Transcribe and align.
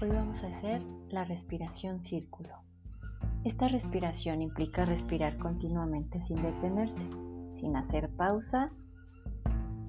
Hoy 0.00 0.10
vamos 0.10 0.44
a 0.44 0.46
hacer 0.46 0.80
la 1.08 1.24
respiración 1.24 2.00
círculo. 2.04 2.50
Esta 3.42 3.66
respiración 3.66 4.42
implica 4.42 4.84
respirar 4.84 5.38
continuamente 5.38 6.22
sin 6.22 6.40
detenerse, 6.40 7.04
sin 7.56 7.74
hacer 7.74 8.08
pausa 8.10 8.70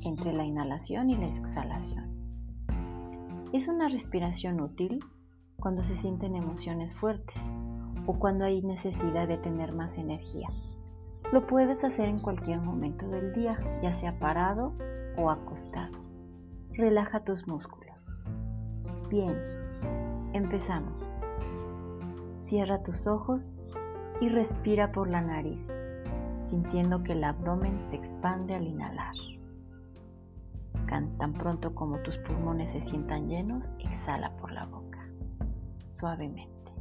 entre 0.02 0.34
la 0.34 0.46
inhalación 0.46 1.12
y 1.12 1.16
la 1.16 1.28
exhalación. 1.28 2.10
Es 3.54 3.68
una 3.68 3.88
respiración 3.88 4.62
útil 4.62 5.06
cuando 5.60 5.84
se 5.84 5.96
sienten 5.96 6.36
emociones 6.36 6.96
fuertes 6.96 7.44
o 8.08 8.18
cuando 8.18 8.46
hay 8.46 8.64
necesidad 8.64 9.28
de 9.28 9.38
tener 9.38 9.74
más 9.74 9.96
energía. 10.00 10.50
Lo 11.32 11.46
puedes 11.46 11.84
hacer 11.84 12.10
en 12.10 12.20
cualquier 12.20 12.62
momento 12.62 13.08
del 13.08 13.32
día, 13.32 13.60
ya 13.84 13.94
sea 13.94 14.18
parado 14.18 14.74
o 15.18 15.30
acostado. 15.30 16.00
Relaja 16.72 17.24
tus 17.24 17.48
músculos. 17.48 18.08
Bien, 19.12 19.59
Empezamos. 20.40 21.04
Cierra 22.46 22.82
tus 22.82 23.08
ojos 23.08 23.54
y 24.22 24.30
respira 24.30 24.94
por 24.94 25.10
la 25.10 25.20
nariz, 25.20 25.68
sintiendo 26.50 27.04
que 27.04 27.12
el 27.12 27.26
abdomen 27.26 27.78
se 27.90 27.98
expande 27.98 28.56
al 28.56 28.66
inhalar. 28.66 29.14
Tan 30.88 31.34
pronto 31.34 31.76
como 31.76 32.00
tus 32.04 32.18
pulmones 32.20 32.72
se 32.72 32.90
sientan 32.90 33.28
llenos, 33.28 33.70
exhala 33.80 34.34
por 34.38 34.54
la 34.54 34.66
boca, 34.66 35.06
suavemente. 35.90 36.72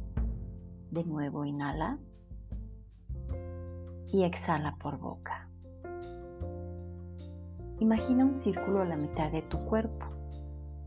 De 0.91 1.03
nuevo 1.03 1.43
inhala 1.43 1.97
y 4.13 4.23
exhala 4.23 4.77
por 4.77 4.97
boca. 4.99 5.49
Imagina 7.79 8.23
un 8.23 8.35
círculo 8.35 8.83
a 8.83 8.85
la 8.85 8.95
mitad 8.95 9.29
de 9.33 9.41
tu 9.41 9.59
cuerpo. 9.65 10.05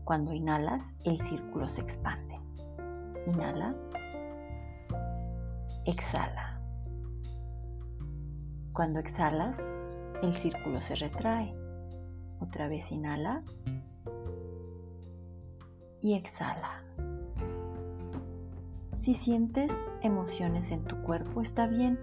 Cuando 0.05 0.33
inhalas, 0.33 0.81
el 1.03 1.21
círculo 1.21 1.69
se 1.69 1.81
expande. 1.81 2.32
Inhala. 3.27 3.73
Exhala. 5.85 6.59
Cuando 8.73 8.99
exhalas, 8.99 9.55
el 10.21 10.33
círculo 10.33 10.81
se 10.81 10.95
retrae. 10.95 11.53
Otra 12.39 12.67
vez 12.67 12.91
inhala. 12.91 13.43
Y 16.01 16.15
exhala. 16.15 16.83
Si 18.99 19.15
sientes 19.15 19.71
emociones 20.01 20.71
en 20.71 20.83
tu 20.85 21.01
cuerpo, 21.01 21.41
está 21.41 21.67
bien. 21.67 21.99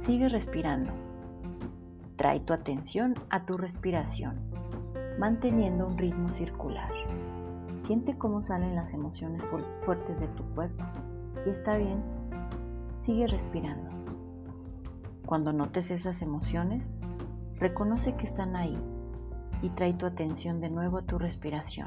Sigue 0.00 0.28
respirando. 0.28 0.92
Trae 2.16 2.40
tu 2.40 2.52
atención 2.52 3.14
a 3.30 3.46
tu 3.46 3.56
respiración, 3.56 4.40
manteniendo 5.18 5.86
un 5.86 5.96
ritmo 5.96 6.32
circular. 6.32 6.90
Siente 7.86 8.18
cómo 8.18 8.42
salen 8.42 8.74
las 8.74 8.92
emociones 8.94 9.44
fuertes 9.82 10.18
de 10.18 10.26
tu 10.26 10.42
cuerpo 10.56 10.84
y 11.46 11.50
está 11.50 11.76
bien, 11.76 12.02
sigue 12.98 13.28
respirando. 13.28 13.88
Cuando 15.24 15.52
notes 15.52 15.92
esas 15.92 16.20
emociones, 16.20 16.92
reconoce 17.60 18.16
que 18.16 18.26
están 18.26 18.56
ahí 18.56 18.76
y 19.62 19.70
trae 19.70 19.94
tu 19.94 20.04
atención 20.04 20.60
de 20.60 20.68
nuevo 20.68 20.98
a 20.98 21.02
tu 21.02 21.16
respiración. 21.16 21.86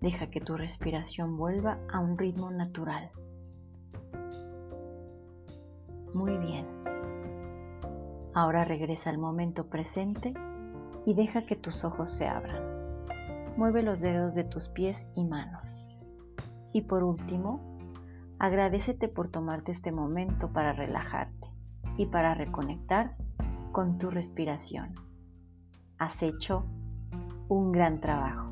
Deja 0.00 0.30
que 0.30 0.40
tu 0.40 0.56
respiración 0.56 1.36
vuelva 1.36 1.76
a 1.92 2.00
un 2.00 2.16
ritmo 2.16 2.50
natural. 2.50 3.10
Muy 6.14 6.38
bien. 6.38 6.66
Ahora 8.32 8.64
regresa 8.64 9.10
al 9.10 9.18
momento 9.18 9.66
presente 9.66 10.32
y 11.04 11.12
deja 11.12 11.44
que 11.44 11.54
tus 11.54 11.84
ojos 11.84 12.10
se 12.10 12.26
abran. 12.26 12.77
Mueve 13.58 13.82
los 13.82 14.00
dedos 14.00 14.36
de 14.36 14.44
tus 14.44 14.68
pies 14.68 14.96
y 15.16 15.24
manos. 15.24 15.68
Y 16.72 16.82
por 16.82 17.02
último, 17.02 17.76
agradecete 18.38 19.08
por 19.08 19.32
tomarte 19.32 19.72
este 19.72 19.90
momento 19.90 20.52
para 20.52 20.72
relajarte 20.72 21.48
y 21.96 22.06
para 22.06 22.34
reconectar 22.34 23.16
con 23.72 23.98
tu 23.98 24.10
respiración. 24.10 24.94
Has 25.98 26.22
hecho 26.22 26.66
un 27.48 27.72
gran 27.72 28.00
trabajo. 28.00 28.47